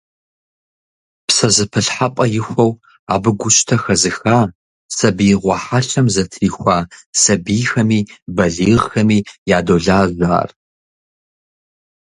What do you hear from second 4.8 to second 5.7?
сабиигъуэ